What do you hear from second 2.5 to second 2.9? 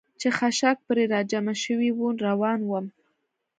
ووم.